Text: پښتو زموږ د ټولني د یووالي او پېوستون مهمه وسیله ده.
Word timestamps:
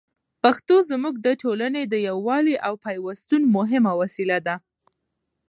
پښتو 0.43 0.75
زموږ 0.91 1.15
د 1.25 1.27
ټولني 1.41 1.83
د 1.87 1.95
یووالي 2.07 2.55
او 2.67 2.73
پېوستون 2.85 3.41
مهمه 3.55 3.91
وسیله 4.01 4.37
ده. 4.47 4.55